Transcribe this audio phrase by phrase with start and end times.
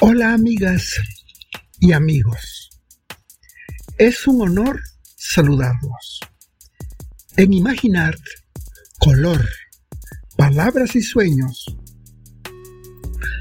[0.00, 0.94] Hola amigas
[1.80, 2.70] y amigos.
[3.98, 4.80] Es un honor
[5.16, 6.20] saludarlos.
[7.36, 8.16] En Imaginar,
[9.00, 9.44] color,
[10.36, 11.76] palabras y sueños,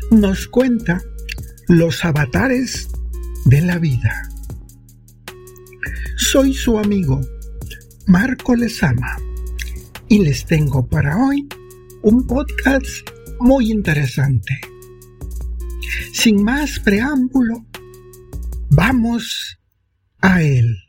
[0.09, 0.99] nos cuenta
[1.67, 2.89] los avatares
[3.45, 4.27] de la vida.
[6.15, 7.21] Soy su amigo
[8.07, 9.15] Marco Lezama
[10.07, 11.47] y les tengo para hoy
[12.01, 13.07] un podcast
[13.39, 14.66] muy interesante.
[16.19, 17.63] Sin más preámbulo,
[18.71, 19.59] vamos
[20.19, 20.86] a él.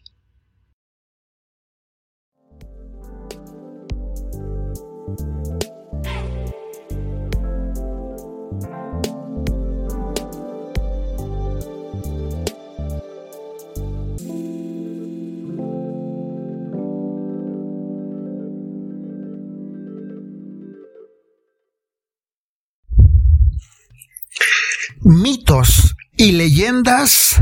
[26.19, 27.41] Y leyendas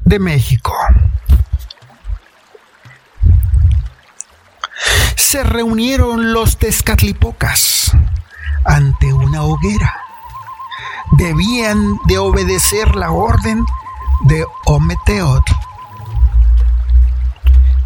[0.00, 0.72] de México.
[5.16, 7.92] Se reunieron los Tezcatlipocas
[8.64, 10.00] ante una hoguera.
[11.12, 13.66] Debían de obedecer la orden
[14.22, 15.44] de Ometeot.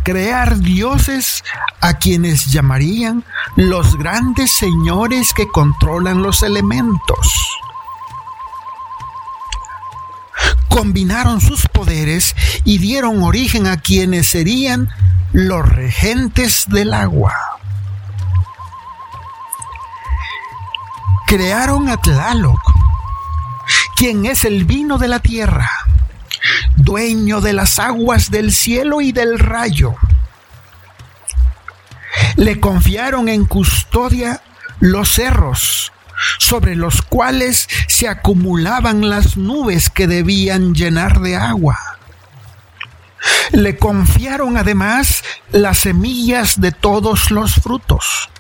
[0.05, 1.43] Crear dioses
[1.81, 3.25] a quienes llamarían
[3.57, 7.40] los grandes señores que controlan los elementos
[10.81, 14.89] combinaron sus poderes y dieron origen a quienes serían
[15.31, 17.35] los regentes del agua.
[21.27, 22.59] Crearon a Tlaloc,
[23.95, 25.71] quien es el vino de la tierra,
[26.77, 29.97] dueño de las aguas del cielo y del rayo.
[32.37, 34.41] Le confiaron en custodia
[34.79, 35.93] los cerros,
[36.39, 41.79] sobre los cuales se acumulaban las nubes que debían llenar de agua.
[43.53, 45.23] Le confiaron además
[45.53, 48.31] las semillas de todos los frutos,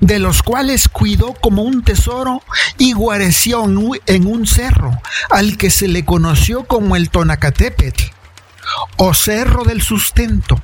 [0.00, 2.42] de los cuales cuidó como un tesoro
[2.78, 8.04] y guareció en un cerro, al que se le conoció como el Tonacatépetl,
[8.96, 10.62] o Cerro del Sustento.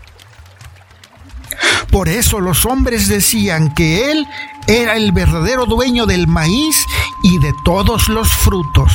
[1.90, 4.26] Por eso los hombres decían que él
[4.66, 6.84] era el verdadero dueño del maíz
[7.22, 8.92] y de todos los frutos.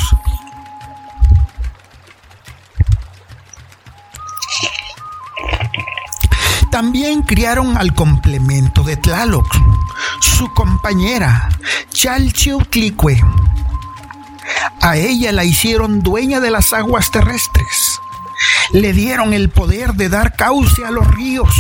[6.72, 9.46] También criaron al complemento de Tlaloc,
[10.22, 11.50] su compañera,
[11.92, 13.22] Chalchiutlicue.
[14.82, 18.00] A ella la hicieron dueña de las aguas terrestres.
[18.72, 21.51] Le dieron el poder de dar cauce a los ríos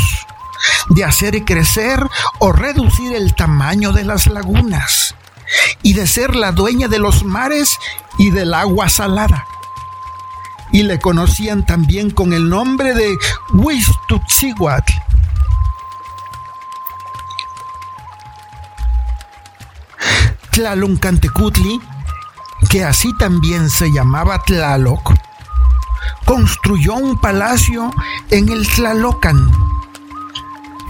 [0.94, 2.06] de hacer crecer
[2.40, 5.16] o reducir el tamaño de las lagunas
[5.84, 7.78] y de ser la dueña de los mares
[8.18, 9.46] y del agua salada.
[10.72, 13.18] Y le conocían también con el nombre de
[13.53, 14.94] Huistutziguatl.
[20.52, 21.79] Tlaloncantecutli,
[22.69, 25.13] que así también se llamaba Tlaloc,
[26.25, 27.91] construyó un palacio
[28.29, 29.70] en el Tlalocan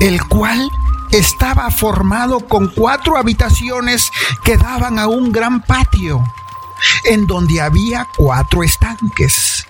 [0.01, 0.67] el cual
[1.11, 4.09] estaba formado con cuatro habitaciones
[4.43, 6.23] que daban a un gran patio,
[7.05, 9.67] en donde había cuatro estanques,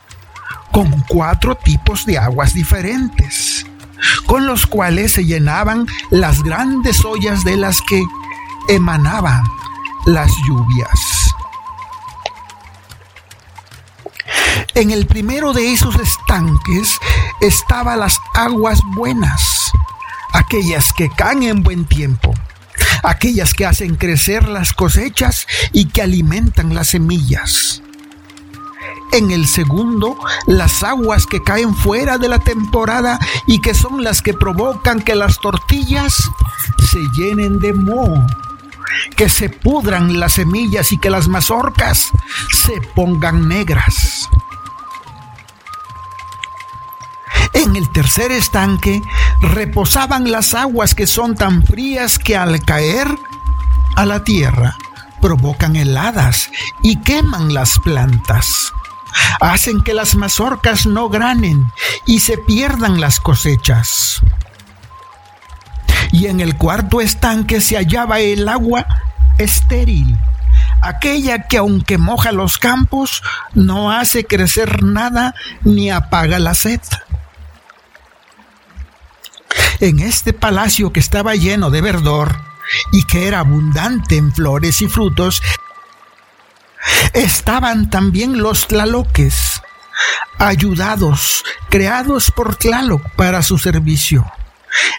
[0.72, 3.66] con cuatro tipos de aguas diferentes,
[4.26, 8.02] con los cuales se llenaban las grandes ollas de las que
[8.70, 9.44] emanaban
[10.06, 11.36] las lluvias.
[14.76, 16.98] En el primero de esos estanques
[17.42, 19.61] estaban las aguas buenas
[20.34, 22.34] aquellas que caen en buen tiempo,
[23.04, 27.82] aquellas que hacen crecer las cosechas y que alimentan las semillas.
[29.12, 30.18] En el segundo,
[30.48, 35.16] las aguas que caen fuera de la temporada y que son las que provocan que
[35.16, 36.16] las tortillas
[36.90, 38.26] se llenen de moho,
[39.18, 42.10] que se pudran las semillas y que las mazorcas
[42.52, 44.30] se pongan negras.
[47.54, 49.02] En el tercer estanque
[49.42, 53.08] reposaban las aguas que son tan frías que al caer
[53.96, 54.78] a la tierra
[55.22, 56.50] provocan heladas
[56.84, 58.74] y queman las plantas.
[59.40, 61.72] Hacen que las mazorcas no granen
[62.06, 64.22] y se pierdan las cosechas.
[66.12, 68.86] Y en el cuarto estanque se hallaba el agua
[69.38, 70.18] estéril,
[70.82, 73.24] aquella que aunque moja los campos,
[73.54, 76.82] no hace crecer nada ni apaga la sed.
[79.82, 82.40] En este palacio que estaba lleno de verdor
[82.92, 85.42] y que era abundante en flores y frutos,
[87.14, 89.60] estaban también los tlaloques,
[90.38, 94.32] ayudados, creados por Tlaloc para su servicio,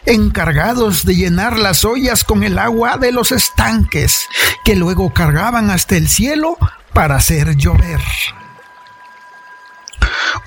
[0.04, 4.26] encargados de llenar las ollas con el agua de los estanques,
[4.64, 6.58] que luego cargaban hasta el cielo
[6.92, 8.00] para hacer llover.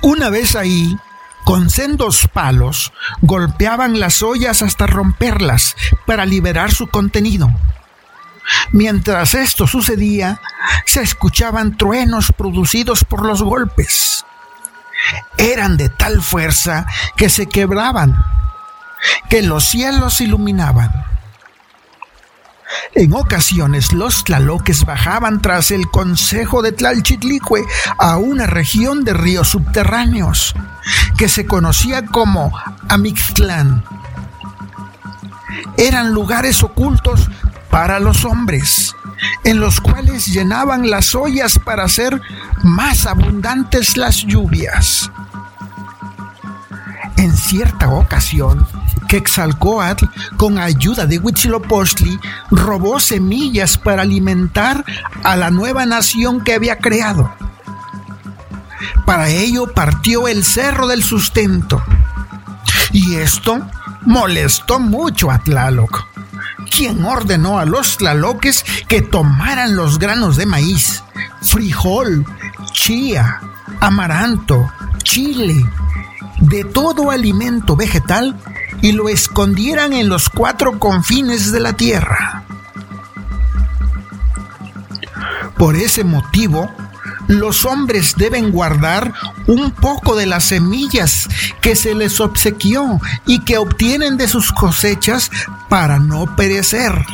[0.02, 0.98] Una vez ahí,
[1.46, 7.50] con sendos palos, golpeaban las ollas hasta romperlas para liberar su contenido.
[8.72, 10.42] Mientras esto sucedía,
[10.86, 14.26] se escuchaban truenos producidos por los golpes.
[15.38, 18.26] Eran de tal fuerza que se quebraban,
[19.30, 21.15] que los cielos iluminaban.
[22.94, 27.64] En ocasiones los tlaloques bajaban tras el consejo de Tlalchitlicue
[27.98, 30.56] a una región de ríos subterráneos
[31.18, 32.52] que se conocía como
[32.90, 33.84] Amixtlán.
[35.78, 37.30] Eran lugares ocultos
[37.70, 38.96] para los hombres,
[39.44, 42.22] en los cuales llenaban las ollas para hacer
[42.64, 45.12] más abundantes las lluvias.
[47.18, 48.66] En cierta ocasión,
[49.08, 50.06] Quetzalcoatl,
[50.38, 52.20] con ayuda de Huitzilopochtli,
[52.52, 54.84] robó semillas para alimentar
[55.24, 57.34] a la nueva nación que había creado.
[59.06, 61.82] Para ello partió el cerro del sustento.
[62.92, 63.68] Y esto
[64.02, 66.06] molestó mucho a Tlaloc
[66.76, 71.04] quien ordenó a los tlaloques que tomaran los granos de maíz,
[71.42, 72.26] frijol,
[72.74, 73.40] chía,
[73.80, 74.70] amaranto,
[75.04, 75.66] chile,
[76.40, 78.38] de todo alimento vegetal
[78.82, 82.44] y lo escondieran en los cuatro confines de la tierra.
[85.58, 86.70] Por ese motivo,
[87.28, 89.14] los hombres deben guardar
[89.48, 91.28] un poco de las semillas
[91.62, 95.32] que se les obsequió y que obtienen de sus cosechas
[95.70, 97.06] para no perecer.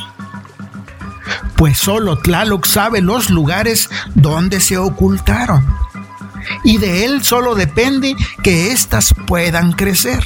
[1.55, 5.65] Pues solo Tlaloc sabe los lugares donde se ocultaron.
[6.63, 10.23] Y de él solo depende que éstas puedan crecer.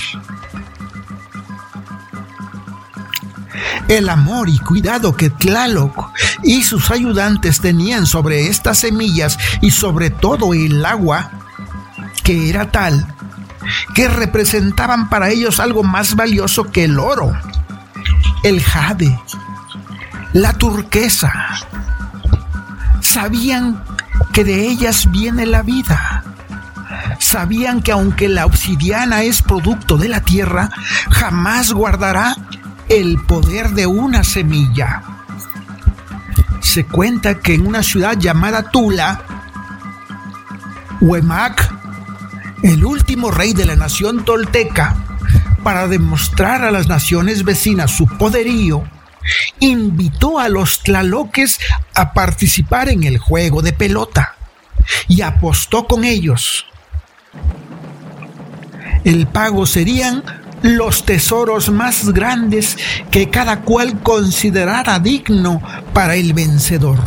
[3.87, 6.11] El amor y cuidado que Tlaloc
[6.43, 11.31] y sus ayudantes tenían sobre estas semillas y sobre todo el agua,
[12.23, 13.15] que era tal
[13.93, 17.33] que representaban para ellos algo más valioso que el oro,
[18.43, 19.19] el jade,
[20.33, 21.31] la turquesa.
[23.01, 23.83] Sabían
[24.33, 26.23] que de ellas viene la vida.
[27.19, 30.69] Sabían que aunque la obsidiana es producto de la tierra,
[31.09, 32.35] jamás guardará
[32.89, 35.01] el poder de una semilla.
[36.61, 39.23] Se cuenta que en una ciudad llamada Tula,
[41.01, 41.73] Huemac,
[42.63, 44.95] el último rey de la nación tolteca,
[45.63, 48.83] para demostrar a las naciones vecinas su poderío,
[49.59, 51.59] invitó a los tlaloques
[51.95, 54.35] a participar en el juego de pelota
[55.07, 56.65] y apostó con ellos.
[59.03, 60.23] El pago serían
[60.65, 62.75] los tesoros más grandes
[63.11, 65.61] que cada cual considerara digno
[65.93, 66.97] para el vencedor.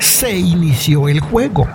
[0.00, 1.68] Se inició el juego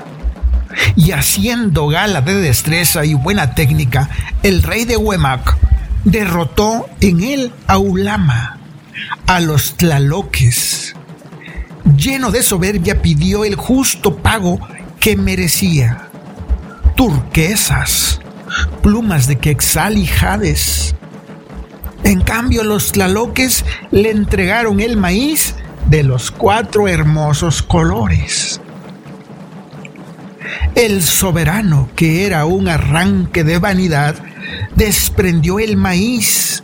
[0.97, 4.09] y haciendo gala de destreza y buena técnica,
[4.43, 5.55] el rey de Huemac
[6.03, 8.57] derrotó en él a Ulama,
[9.27, 10.93] a los tlaloques.
[11.95, 14.59] Lleno de soberbia pidió el justo pago
[14.99, 16.09] que merecía
[16.95, 18.21] turquesas,
[18.81, 20.95] plumas de quexal y jades.
[22.03, 25.55] En cambio, los tlaloques le entregaron el maíz
[25.87, 28.59] de los cuatro hermosos colores.
[30.75, 34.15] El soberano, que era un arranque de vanidad,
[34.75, 36.63] desprendió el maíz,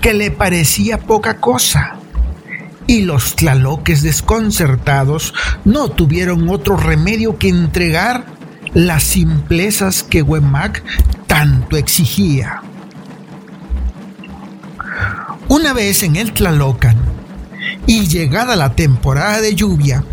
[0.00, 1.96] que le parecía poca cosa.
[2.86, 5.34] Y los tlaloques desconcertados
[5.64, 8.37] no tuvieron otro remedio que entregar
[8.74, 10.82] las simplezas que Huemac
[11.26, 12.62] tanto exigía.
[15.48, 16.96] Una vez en el Tlalocan
[17.86, 20.04] y llegada la temporada de lluvia,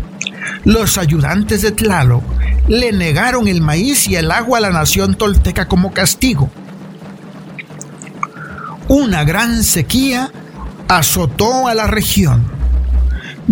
[0.64, 2.24] los ayudantes de Tlaloc
[2.68, 6.50] le negaron el maíz y el agua a la nación tolteca como castigo.
[8.88, 10.30] Una gran sequía
[10.88, 12.44] azotó a la región.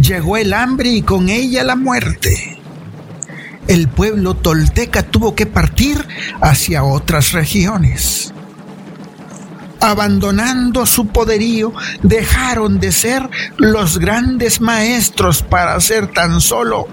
[0.00, 2.53] Llegó el hambre y con ella la muerte
[3.68, 6.06] el pueblo tolteca tuvo que partir
[6.40, 8.32] hacia otras regiones.
[9.80, 16.88] Abandonando su poderío, dejaron de ser los grandes maestros para ser tan solo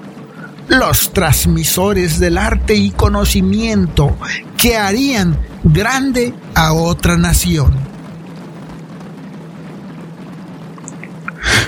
[0.68, 4.18] los transmisores del arte y conocimiento
[4.58, 7.76] que harían grande a otra nación.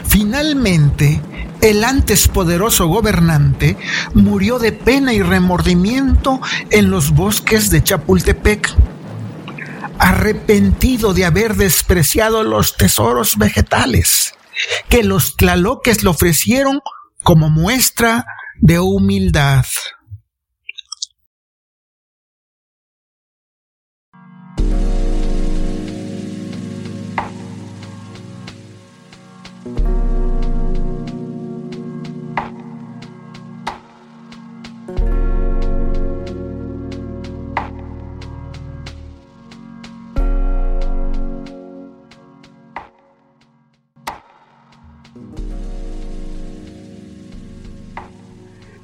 [0.06, 1.20] Finalmente,
[1.64, 3.78] el antes poderoso gobernante
[4.14, 8.70] murió de pena y remordimiento en los bosques de Chapultepec,
[9.98, 14.34] arrepentido de haber despreciado los tesoros vegetales
[14.90, 16.82] que los tlaloques le ofrecieron
[17.24, 18.26] como muestra
[18.60, 19.64] de humildad.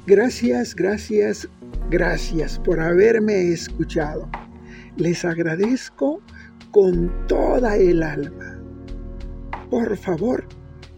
[0.06, 1.48] Gracias, gracias,
[1.90, 4.28] gracias por haberme escuchado.
[4.96, 6.20] Les agradezco
[6.70, 8.58] con toda el alma.
[9.70, 10.46] Por favor,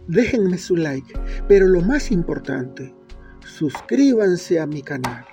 [0.06, 1.12] déjenme su like,
[1.48, 2.94] pero lo más importante,
[3.44, 5.24] suscríbanse a mi canal.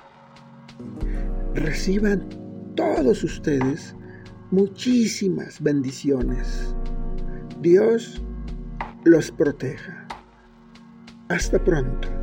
[1.53, 2.27] Reciban
[2.75, 3.95] todos ustedes
[4.51, 6.75] muchísimas bendiciones.
[7.61, 8.21] Dios
[9.03, 10.07] los proteja.
[11.29, 12.18] Hasta pronto.